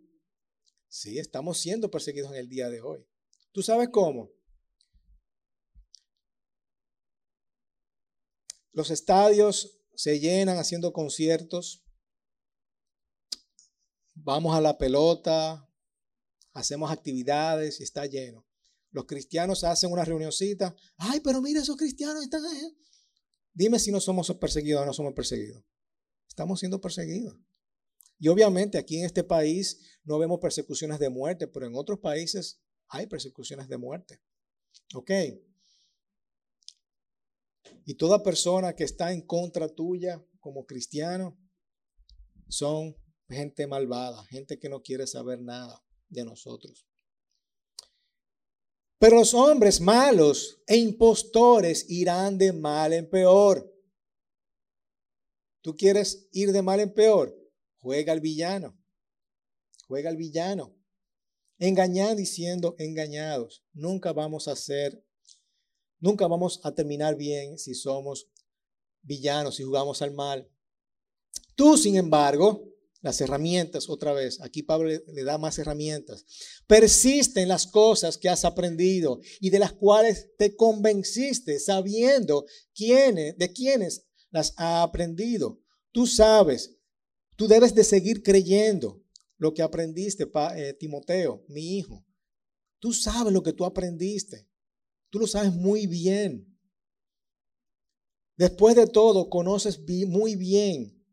[0.90, 3.08] Sí, estamos siendo perseguidos en el día de hoy.
[3.54, 4.30] ¿Tú sabes cómo?
[8.74, 11.86] Los estadios se llenan haciendo conciertos.
[14.16, 15.70] Vamos a la pelota,
[16.54, 18.46] hacemos actividades y está lleno.
[18.92, 20.76] Los cristianos hacen una reunioncita.
[20.98, 22.78] Ay, pero mira, esos cristianos están ahí.
[23.54, 25.64] Dime si no somos perseguidos o no somos perseguidos.
[26.28, 27.36] Estamos siendo perseguidos.
[28.20, 32.62] Y obviamente aquí en este país no vemos persecuciones de muerte, pero en otros países
[32.88, 34.22] hay persecuciones de muerte.
[34.94, 35.12] ¿Ok?
[37.86, 41.38] Y toda persona que está en contra tuya como cristiano
[42.48, 42.96] son
[43.28, 46.86] gente malvada, gente que no quiere saber nada de nosotros.
[49.00, 53.70] Pero los hombres malos e impostores irán de mal en peor.
[55.62, 57.38] ¿Tú quieres ir de mal en peor?
[57.80, 58.78] Juega al villano.
[59.88, 60.74] Juega al villano.
[61.60, 63.66] Engañando y siendo engañados.
[63.74, 65.04] Nunca vamos a ser
[66.04, 68.28] Nunca vamos a terminar bien si somos
[69.04, 70.52] villanos, si jugamos al mal.
[71.56, 72.73] Tú, sin embargo,
[73.04, 76.26] las herramientas, otra vez, aquí Pablo le, da más herramientas.
[76.68, 83.38] Persiste en las cosas que has aprendido y de las cuales te convenciste, sabiendo quiénes,
[83.38, 85.62] de quiénes las ha aprendido.
[85.92, 86.78] Tú sabes,
[87.36, 89.04] tú debes de seguir creyendo
[89.38, 92.06] lo que aprendiste, eh, Timoteo, mi hijo.
[92.80, 94.48] Tú sabes lo que tú aprendiste.
[95.10, 96.58] Tú lo sabes muy bien.
[98.38, 101.06] Después de todo, conoces muy bien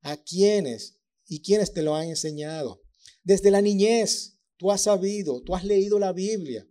[0.00, 0.97] a quienes
[1.28, 2.82] y quienes te lo han enseñado.
[3.22, 6.66] Desde la niñez, tú has sabido, tú has leído la Biblia,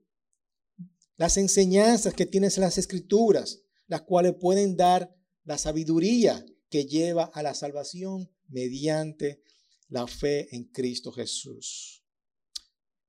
[1.15, 7.25] las enseñanzas que tienes en las escrituras, las cuales pueden dar la sabiduría que lleva
[7.33, 9.41] a la salvación mediante
[9.87, 12.03] la fe en Cristo Jesús.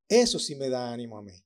[0.08, 1.44] Eso sí me da ánimo a mí.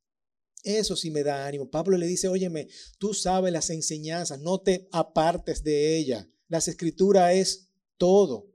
[0.62, 1.70] Eso sí me da ánimo.
[1.70, 6.28] Pablo le dice, óyeme, tú sabes las enseñanzas, no te apartes de ella.
[6.48, 8.51] Las escrituras es todo,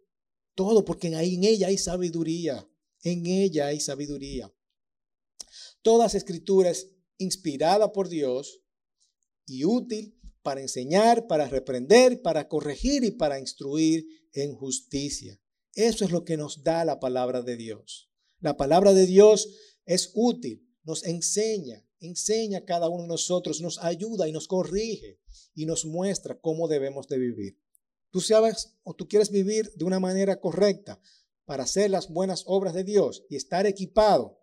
[0.58, 2.68] todo, porque en ella hay sabiduría,
[3.04, 4.52] en ella hay sabiduría.
[5.84, 6.88] Todas escrituras
[7.20, 8.64] inspirada por Dios
[9.46, 15.40] y útil para enseñar, para reprender, para corregir y para instruir en justicia.
[15.76, 18.10] Eso es lo que nos da la palabra de Dios.
[18.40, 19.50] La palabra de Dios
[19.86, 25.20] es útil, nos enseña, enseña a cada uno de nosotros, nos ayuda y nos corrige
[25.54, 27.60] y nos muestra cómo debemos de vivir.
[28.18, 28.24] Tú
[28.84, 31.00] o tú quieres vivir de una manera correcta
[31.46, 34.42] para hacer las buenas obras de Dios y estar equipado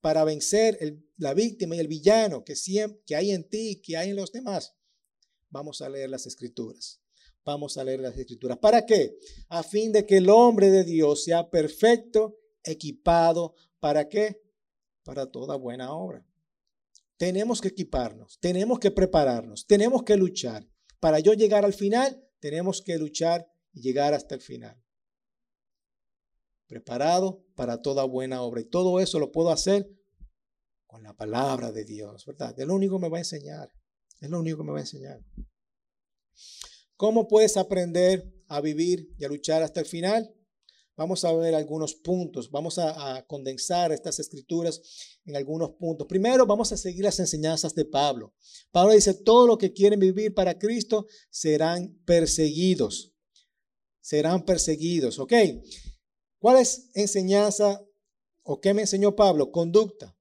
[0.00, 0.78] para vencer
[1.16, 4.30] la víctima y el villano que, siempre, que hay en ti, que hay en los
[4.30, 4.76] demás.
[5.50, 7.00] Vamos a leer las escrituras.
[7.44, 8.58] Vamos a leer las escrituras.
[8.58, 9.18] ¿Para qué?
[9.48, 13.54] A fin de que el hombre de Dios sea perfecto, equipado.
[13.80, 14.40] ¿Para qué?
[15.02, 16.24] Para toda buena obra.
[17.16, 20.68] Tenemos que equiparnos, tenemos que prepararnos, tenemos que luchar.
[21.00, 24.78] Para yo llegar al final, tenemos que luchar y llegar hasta el final.
[26.66, 28.60] Preparado para toda buena obra.
[28.60, 29.90] Y todo eso lo puedo hacer
[30.86, 32.54] con la palabra de Dios, ¿verdad?
[32.60, 33.72] El único me va a enseñar.
[34.20, 35.24] Es lo único que me va a enseñar.
[36.98, 40.33] ¿Cómo puedes aprender a vivir y a luchar hasta el final?
[40.96, 44.80] Vamos a ver algunos puntos, vamos a, condensar estas escrituras
[45.24, 46.06] en algunos puntos.
[46.06, 48.32] Primero, vamos a seguir las enseñanzas de Pablo.
[48.70, 53.12] Pablo dice, todo lo que quieren vivir para Cristo serán perseguidos.
[54.00, 55.32] Serán perseguidos, ¿ok?
[56.38, 57.84] ¿Cuál es enseñanza
[58.44, 59.50] o qué me enseñó Pablo?
[59.50, 60.16] Conducta.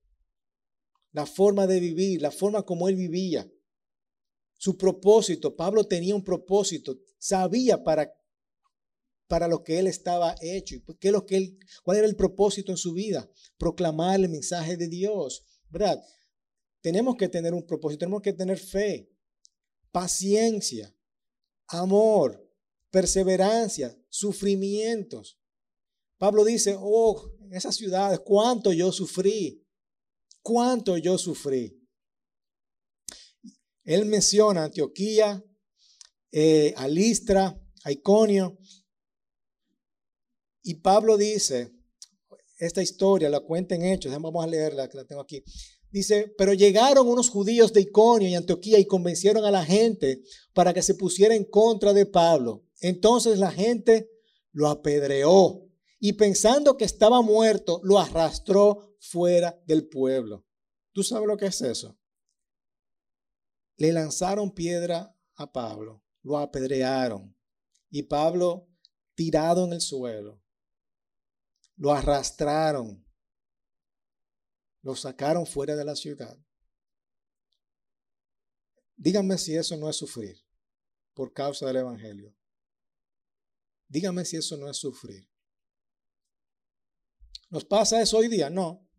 [1.12, 3.47] La forma de vivir, la forma como él vivía.
[4.57, 5.55] Su propósito.
[5.55, 6.97] Pablo tenía un propósito.
[7.19, 8.12] Sabía para
[9.34, 10.76] para lo que él estaba hecho.
[11.00, 13.28] ¿Qué lo que él, ¿Cuál era el propósito en su vida?
[13.58, 15.43] Proclamar el mensaje de Dios.
[15.72, 16.00] ¿Verdad?
[16.82, 19.12] Tenemos que tener un propósito, tenemos que tener fe,
[19.91, 20.96] paciencia,
[21.65, 22.48] amor,
[22.91, 25.39] perseverancia, sufrimientos.
[26.19, 29.65] Pablo dice, oh, en esas ciudades, cuánto yo sufrí,
[30.43, 31.76] cuánto yo sufrí.
[33.84, 35.43] Él menciona Antioquía,
[36.32, 38.60] eh, Alistra, Iconio,
[40.63, 41.73] y Pablo dice,
[42.58, 45.43] esta historia la cuenta en Hechos, vamos a leerla, que la tengo aquí.
[45.91, 50.23] Dice, pero llegaron unos judíos de Iconio y Antioquía y convencieron a la gente
[50.54, 52.65] para que se pusiera en contra de Pablo.
[52.80, 54.10] Entonces la gente
[54.54, 60.45] lo apedreó y pensando que estaba muerto, lo arrastró fuera del pueblo.
[60.93, 61.99] ¿Tú sabes lo que es eso?
[63.76, 67.36] Le lanzaron piedra a Pablo, lo apedrearon
[67.89, 68.69] y Pablo
[69.15, 70.42] tirado en el suelo
[71.75, 73.05] lo arrastraron,
[74.81, 76.38] lo sacaron fuera de la ciudad.
[78.95, 80.38] Díganme si eso no es sufrir
[81.13, 82.36] por causa del Evangelio.
[83.88, 85.29] Díganme si eso no es sufrir.
[87.49, 88.49] ¿Nos pasa eso hoy día?
[88.49, 88.89] No.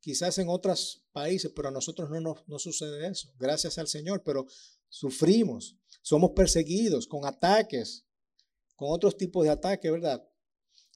[0.00, 3.32] Quizás en otros países, pero a nosotros no no sucede eso.
[3.38, 4.46] Gracias al Señor, pero
[4.88, 5.76] sufrimos.
[6.02, 8.06] Somos perseguidos con ataques,
[8.76, 10.26] con otros tipos de ataques, ¿verdad?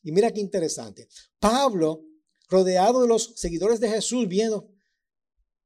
[0.02, 1.08] Y mira qué interesante.
[1.38, 2.04] Pablo,
[2.48, 4.68] rodeado de los seguidores de Jesús, viendo,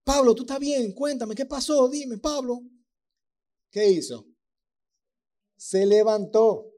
[0.05, 1.89] Pablo, tú estás bien, cuéntame, ¿qué pasó?
[1.89, 2.61] Dime, Pablo.
[3.71, 4.27] ¿Qué hizo?
[5.57, 6.71] Se levantó.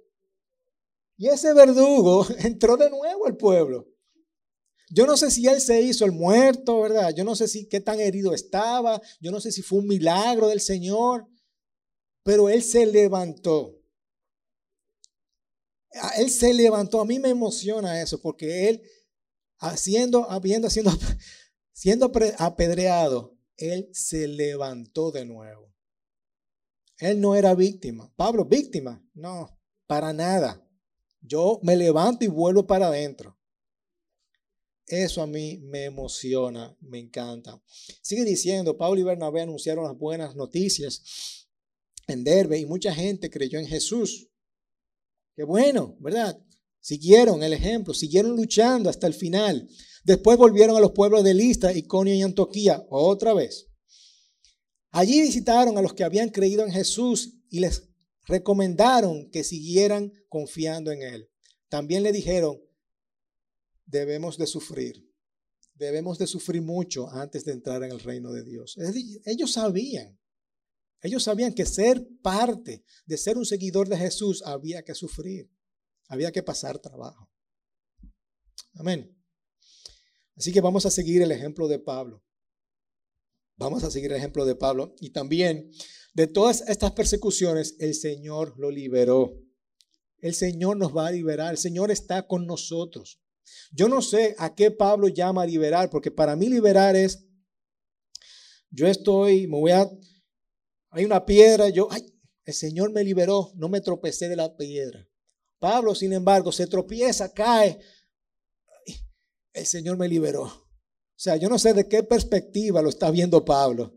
[1.16, 3.86] Y ese verdugo entró de nuevo al pueblo.
[4.88, 7.12] Yo no sé si él se hizo el muerto, ¿verdad?
[7.12, 9.00] Yo no sé si qué tan herido estaba.
[9.20, 11.26] Yo no sé si fue un milagro del Señor.
[12.22, 13.75] Pero él se levantó
[16.18, 17.00] él se levantó.
[17.00, 18.82] A mí me emociona eso porque él,
[19.58, 20.90] habiendo, haciendo,
[21.72, 25.74] siendo apedreado, él se levantó de nuevo.
[26.98, 28.12] Él no era víctima.
[28.16, 29.04] Pablo, víctima.
[29.14, 30.62] No, para nada.
[31.20, 33.36] Yo me levanto y vuelvo para adentro.
[34.86, 37.60] Eso a mí me emociona, me encanta.
[38.02, 41.48] Sigue diciendo, Pablo y Bernabé anunciaron las buenas noticias
[42.06, 44.28] en Derbe y mucha gente creyó en Jesús.
[45.36, 46.42] Qué bueno, ¿verdad?
[46.80, 49.68] Siguieron el ejemplo, siguieron luchando hasta el final.
[50.02, 53.68] Después volvieron a los pueblos de Lista, Iconio y Antioquía otra vez.
[54.92, 57.90] Allí visitaron a los que habían creído en Jesús y les
[58.24, 61.28] recomendaron que siguieran confiando en Él.
[61.68, 62.58] También le dijeron,
[63.84, 65.12] debemos de sufrir,
[65.74, 68.78] debemos de sufrir mucho antes de entrar en el reino de Dios.
[69.26, 70.18] Ellos sabían,
[71.06, 75.50] ellos sabían que ser parte de ser un seguidor de Jesús había que sufrir,
[76.08, 77.30] había que pasar trabajo.
[78.74, 79.16] Amén.
[80.36, 82.22] Así que vamos a seguir el ejemplo de Pablo.
[83.56, 84.94] Vamos a seguir el ejemplo de Pablo.
[85.00, 85.70] Y también
[86.12, 89.32] de todas estas persecuciones, el Señor lo liberó.
[90.18, 91.52] El Señor nos va a liberar.
[91.52, 93.20] El Señor está con nosotros.
[93.70, 97.26] Yo no sé a qué Pablo llama liberar, porque para mí liberar es,
[98.70, 99.88] yo estoy, me voy a
[100.98, 102.12] hay una piedra, yo, ay,
[102.44, 105.06] el Señor me liberó, no me tropecé de la piedra.
[105.58, 107.78] Pablo, sin embargo, se tropieza, cae.
[109.52, 110.44] El Señor me liberó.
[110.44, 113.94] O sea, yo no sé de qué perspectiva lo está viendo Pablo.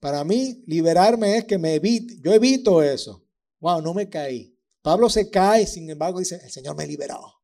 [0.00, 2.18] Para mí, liberarme es que me evite.
[2.20, 3.26] Yo evito eso.
[3.60, 4.56] Wow, no me caí.
[4.82, 7.34] Pablo se cae, sin embargo, dice, el Señor me liberó.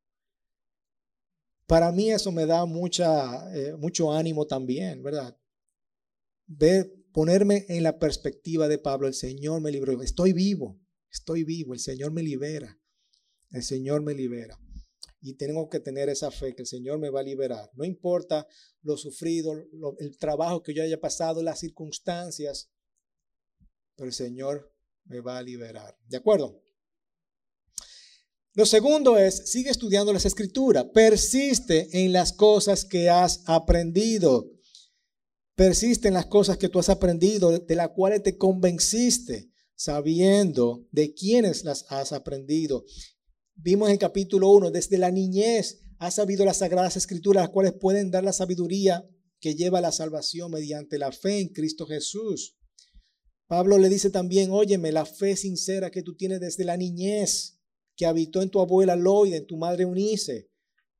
[1.66, 5.36] Para mí eso me da mucha, eh, mucho ánimo también, ¿verdad?
[6.46, 11.72] Ver ponerme en la perspectiva de Pablo, el Señor me libró, estoy vivo, estoy vivo,
[11.72, 12.76] el Señor me libera,
[13.52, 14.58] el Señor me libera.
[15.20, 17.70] Y tengo que tener esa fe que el Señor me va a liberar.
[17.74, 18.46] No importa
[18.82, 19.54] lo sufrido,
[19.98, 22.68] el trabajo que yo haya pasado, las circunstancias,
[23.94, 24.74] pero el Señor
[25.04, 25.96] me va a liberar.
[26.08, 26.60] ¿De acuerdo?
[28.54, 34.53] Lo segundo es, sigue estudiando las escrituras, persiste en las cosas que has aprendido.
[35.54, 41.14] Persiste en las cosas que tú has aprendido, de las cuales te convenciste, sabiendo de
[41.14, 42.84] quiénes las has aprendido.
[43.54, 48.10] Vimos en capítulo 1, desde la niñez has sabido las sagradas escrituras, las cuales pueden
[48.10, 52.56] dar la sabiduría que lleva a la salvación mediante la fe en Cristo Jesús.
[53.46, 57.60] Pablo le dice también, óyeme, la fe sincera que tú tienes desde la niñez,
[57.94, 60.50] que habitó en tu abuela Loida, en tu madre Unice,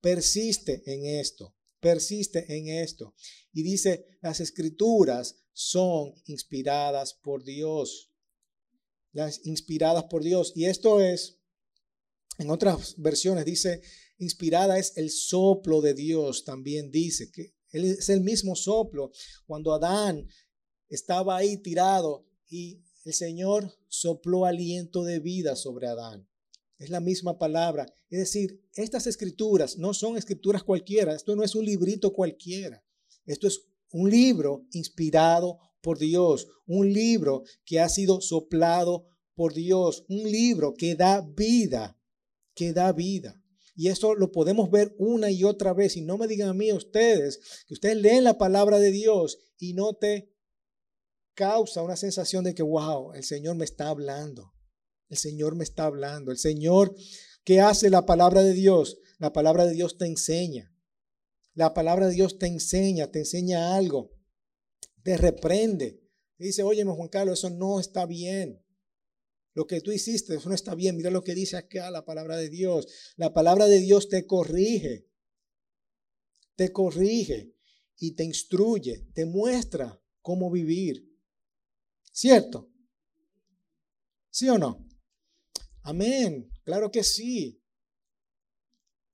[0.00, 3.14] persiste en esto, persiste en esto.
[3.52, 8.10] Y dice, las escrituras son inspiradas por Dios,
[9.12, 10.52] las inspiradas por Dios.
[10.56, 11.40] Y esto es,
[12.38, 13.82] en otras versiones dice,
[14.16, 19.12] inspirada es el soplo de Dios, también dice que es el mismo soplo.
[19.44, 20.26] Cuando Adán
[20.88, 26.26] estaba ahí tirado y el Señor sopló aliento de vida sobre Adán.
[26.78, 27.86] Es la misma palabra.
[28.10, 31.14] Es decir, estas escrituras no son escrituras cualquiera.
[31.14, 32.84] Esto no es un librito cualquiera.
[33.26, 36.48] Esto es un libro inspirado por Dios.
[36.66, 40.04] Un libro que ha sido soplado por Dios.
[40.08, 41.98] Un libro que da vida.
[42.54, 43.40] Que da vida.
[43.76, 45.96] Y eso lo podemos ver una y otra vez.
[45.96, 49.74] Y no me digan a mí, ustedes, que ustedes leen la palabra de Dios y
[49.74, 50.32] no te
[51.34, 54.53] causa una sensación de que, wow, el Señor me está hablando.
[55.08, 56.30] El Señor me está hablando.
[56.30, 56.94] El Señor,
[57.44, 58.98] ¿qué hace la palabra de Dios?
[59.18, 60.74] La palabra de Dios te enseña.
[61.54, 64.10] La palabra de Dios te enseña, te enseña algo.
[65.02, 66.00] Te reprende.
[66.38, 68.64] dice, oye, Juan Carlos, eso no está bien.
[69.54, 70.96] Lo que tú hiciste, eso no está bien.
[70.96, 72.88] Mira lo que dice acá la palabra de Dios.
[73.16, 75.08] La palabra de Dios te corrige.
[76.56, 77.54] Te corrige
[77.98, 81.08] y te instruye, te muestra cómo vivir.
[82.12, 82.70] ¿Cierto?
[84.30, 84.86] ¿Sí o no?
[85.84, 86.50] Amén.
[86.64, 87.62] Claro que sí.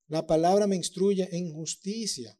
[0.06, 2.38] La palabra me instruye en justicia.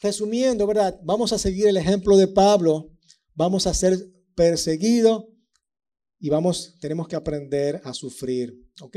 [0.00, 0.98] Resumiendo, ¿verdad?
[1.02, 2.90] Vamos a seguir el ejemplo de Pablo.
[3.34, 3.98] Vamos a ser
[4.34, 5.26] perseguidos
[6.18, 8.54] y vamos, tenemos que aprender a sufrir.
[8.80, 8.96] ¿Ok?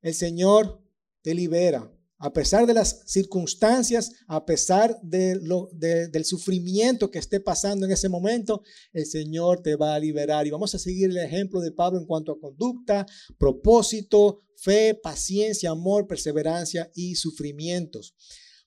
[0.00, 0.80] El Señor
[1.20, 1.92] te libera.
[2.18, 8.62] A pesar de las circunstancias, a pesar del sufrimiento que esté pasando en ese momento,
[8.92, 10.46] el Señor te va a liberar.
[10.46, 13.04] Y vamos a seguir el ejemplo de Pablo en cuanto a conducta,
[13.36, 18.14] propósito, fe, paciencia, amor, perseverancia y sufrimientos.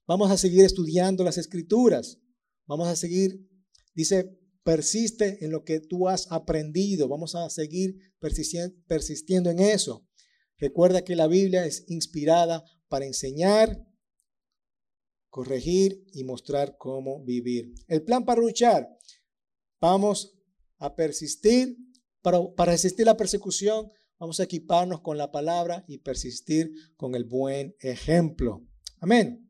[0.05, 2.19] Vamos a seguir estudiando las escrituras.
[2.65, 3.47] Vamos a seguir,
[3.95, 7.07] dice, persiste en lo que tú has aprendido.
[7.07, 10.05] Vamos a seguir persistiendo en eso.
[10.57, 13.85] Recuerda que la Biblia es inspirada para enseñar,
[15.29, 17.73] corregir y mostrar cómo vivir.
[17.87, 18.89] El plan para luchar.
[19.79, 20.33] Vamos
[20.79, 21.77] a persistir.
[22.21, 27.23] Para, para resistir la persecución, vamos a equiparnos con la palabra y persistir con el
[27.23, 28.65] buen ejemplo.
[28.99, 29.47] Amén.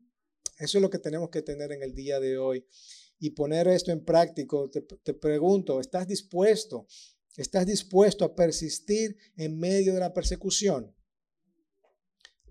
[0.58, 2.66] Eso es lo que tenemos que tener en el día de hoy
[3.18, 4.68] y poner esto en práctico.
[4.70, 6.86] Te, te pregunto, ¿estás dispuesto?
[7.36, 10.94] ¿Estás dispuesto a persistir en medio de la persecución?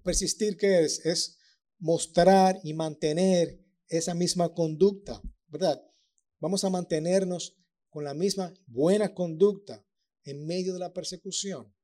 [0.07, 1.05] Persistir, ¿qué es?
[1.05, 1.37] Es
[1.79, 5.83] mostrar y mantener esa misma conducta, ¿verdad?
[6.39, 7.57] Vamos a mantenernos
[7.89, 9.85] con la misma buena conducta
[10.23, 11.75] en medio de la persecución.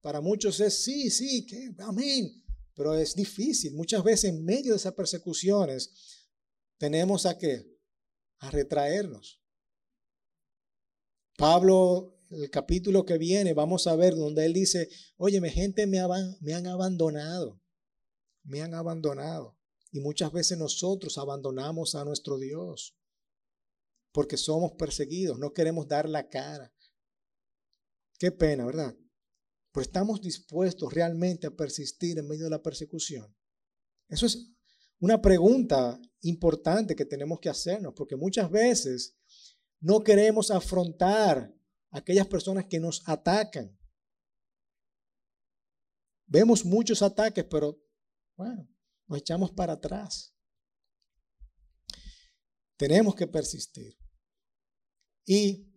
[0.00, 2.42] Para muchos es sí, sí, que amén,
[2.74, 3.74] pero es difícil.
[3.74, 6.30] Muchas veces en medio de esas persecuciones
[6.78, 7.66] tenemos a qué?
[8.38, 9.42] A retraernos.
[11.36, 16.00] Pablo el capítulo que viene, vamos a ver donde él dice, oye, mi gente me,
[16.40, 17.60] me han abandonado,
[18.44, 19.58] me han abandonado.
[19.90, 22.96] Y muchas veces nosotros abandonamos a nuestro Dios
[24.12, 26.72] porque somos perseguidos, no queremos dar la cara.
[28.18, 28.94] Qué pena, ¿verdad?
[29.72, 33.34] Pero estamos dispuestos realmente a persistir en medio de la persecución.
[34.08, 34.52] Eso es
[35.00, 39.16] una pregunta importante que tenemos que hacernos, porque muchas veces
[39.80, 41.52] no queremos afrontar
[41.92, 43.78] aquellas personas que nos atacan.
[46.26, 47.78] Vemos muchos ataques, pero
[48.36, 48.68] bueno,
[49.06, 50.34] nos echamos para atrás.
[52.76, 53.96] Tenemos que persistir.
[55.24, 55.70] Y,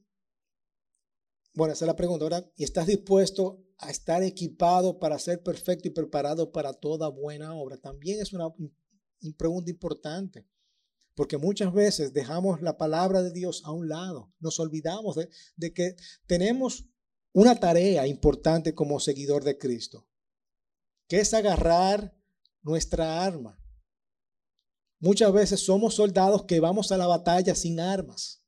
[1.53, 2.51] bueno, esa es la pregunta, ¿verdad?
[2.55, 7.77] ¿Y estás dispuesto a estar equipado para ser perfecto y preparado para toda buena obra?
[7.77, 8.47] También es una
[9.37, 10.47] pregunta importante.
[11.15, 15.95] Porque muchas veces dejamos la palabra de Dios a un lado, nos olvidamos de, que
[16.27, 16.89] tenemos
[17.31, 20.07] una tarea importante como seguidor de Cristo,
[21.07, 22.13] que es agarrar
[22.61, 23.57] nuestra arma.
[24.99, 28.43] Muchas veces somos soldados que vamos a la batalla sin armas.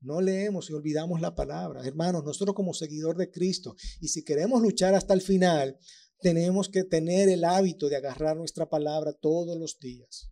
[0.00, 1.84] No leemos y olvidamos la palabra.
[1.84, 5.78] Hermanos, nosotros como seguidor de Cristo, y si queremos luchar hasta el final,
[6.20, 10.30] tenemos que tener el hábito de agarrar nuestra palabra todos los días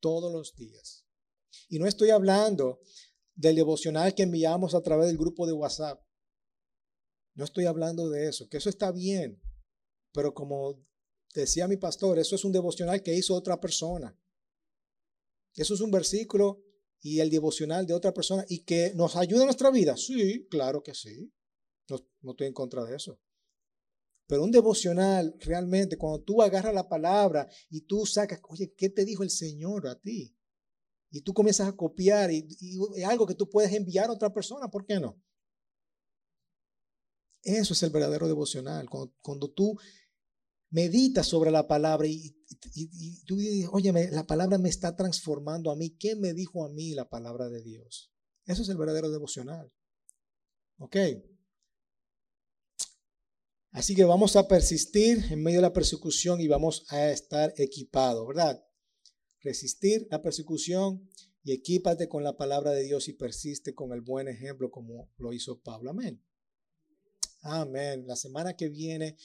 [0.00, 1.06] todos los días.
[1.68, 2.80] Y no estoy hablando
[3.34, 6.02] del devocional que enviamos a través del grupo de WhatsApp.
[7.34, 9.40] No estoy hablando de eso, que eso está bien,
[10.12, 10.84] pero como
[11.34, 14.18] decía mi pastor, eso es un devocional que hizo otra persona.
[15.54, 16.62] Eso es un versículo
[17.00, 19.96] y el devocional de otra persona y que nos ayuda en nuestra vida.
[19.96, 21.32] Sí, claro que sí.
[21.88, 23.20] No, no estoy en contra de eso.
[24.30, 29.04] Pero un devocional, realmente, cuando tú agarras la palabra y tú sacas, oye, ¿qué te
[29.04, 30.38] dijo el Señor a ti?
[31.10, 32.46] Y tú comienzas a copiar y,
[32.94, 35.20] es algo que tú puedes enviar a otra persona, ¿por qué no?
[37.42, 38.88] Eso es el verdadero devocional.
[38.88, 39.76] Cuando, tú
[40.70, 42.32] meditas sobre la palabra y,
[42.74, 45.96] y, tú dices, oye, la palabra me está transformando a mí.
[45.98, 48.12] ¿Qué me dijo a mí la palabra de Dios?
[48.44, 49.72] Eso es el verdadero devocional.
[50.78, 50.96] ¿Ok?
[53.72, 58.26] Así que vamos a persistir en medio de la persecución y vamos a estar equipados,
[58.26, 58.64] ¿verdad?
[59.42, 61.08] Resistir la persecución
[61.44, 65.32] y equípate con la palabra de Dios y persiste con el buen ejemplo como lo
[65.32, 65.90] hizo Pablo.
[65.90, 66.20] Amén.
[67.42, 68.06] Amén.
[68.06, 69.16] La semana que viene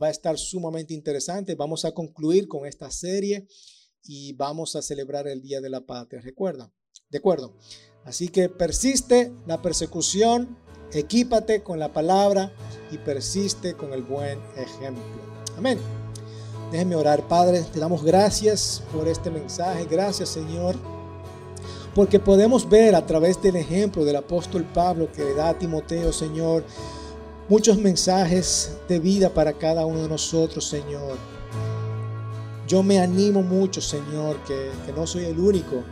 [0.00, 1.54] va a estar sumamente interesante.
[1.54, 3.46] Vamos a concluir con esta serie
[4.02, 6.20] y vamos a celebrar el Día de la Patria.
[6.20, 6.72] Recuerda,
[7.08, 7.56] de acuerdo.
[8.04, 10.58] Así que persiste la persecución
[10.92, 12.52] Equípate con la palabra
[12.90, 15.02] y persiste con el buen ejemplo.
[15.58, 15.78] Amén.
[16.70, 17.64] Déjenme orar, Padre.
[17.72, 19.86] Te damos gracias por este mensaje.
[19.90, 20.76] Gracias, Señor.
[21.94, 26.12] Porque podemos ver a través del ejemplo del apóstol Pablo que le da a Timoteo,
[26.12, 26.62] Señor,
[27.48, 31.16] muchos mensajes de vida para cada uno de nosotros, Señor.
[32.66, 35.84] Yo me animo mucho, Señor, que no soy el único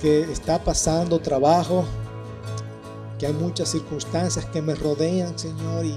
[0.00, 1.84] que está pasando trabajo,
[3.18, 5.96] que hay muchas circunstancias que me rodean, Señor, y,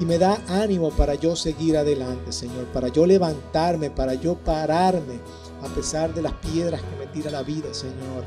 [0.00, 5.20] y me da ánimo para yo seguir adelante, Señor, para yo levantarme, para yo pararme
[5.62, 8.24] a pesar de las piedras que me tira la vida, Señor.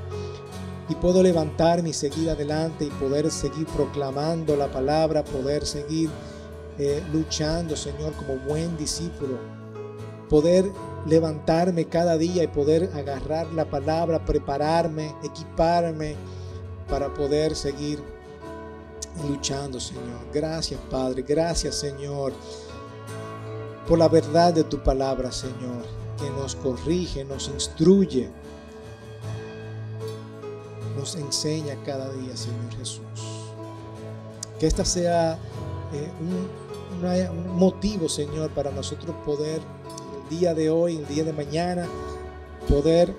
[0.89, 6.09] Y puedo levantarme y seguir adelante y poder seguir proclamando la palabra, poder seguir
[6.77, 9.37] eh, luchando, Señor, como buen discípulo.
[10.29, 10.71] Poder
[11.05, 16.15] levantarme cada día y poder agarrar la palabra, prepararme, equiparme
[16.87, 17.99] para poder seguir
[19.27, 20.19] luchando, Señor.
[20.33, 21.23] Gracias, Padre.
[21.27, 22.33] Gracias, Señor,
[23.87, 25.85] por la verdad de tu palabra, Señor,
[26.19, 28.29] que nos corrige, nos instruye,
[30.97, 33.01] nos enseña cada día, Señor Jesús.
[34.59, 35.37] Que esta sea
[35.93, 36.63] eh, un,
[37.01, 39.61] un motivo, Señor, para nosotros poder,
[40.23, 41.87] el día de hoy, el día de mañana,
[42.69, 43.13] poder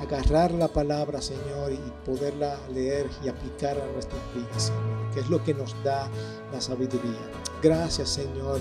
[0.00, 5.28] agarrar la palabra, Señor, y poderla leer y aplicar a nuestras vidas, Señor, que es
[5.28, 6.08] lo que nos da
[6.52, 7.20] la sabiduría.
[7.62, 8.60] Gracias, Señor,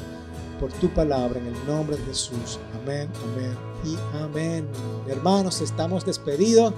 [0.59, 2.59] por tu palabra en el nombre de Jesús.
[2.81, 4.67] Amén, amén y amén.
[5.07, 6.73] Hermanos, estamos despedidos.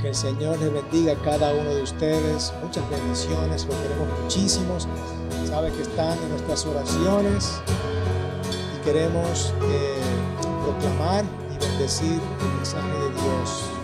[0.00, 2.52] Que el Señor les bendiga a cada uno de ustedes.
[2.62, 4.86] Muchas bendiciones, lo queremos muchísimos.
[5.48, 7.50] Sabe que están en nuestras oraciones
[8.76, 9.96] y queremos eh,
[10.64, 13.75] proclamar y bendecir el mensaje de Dios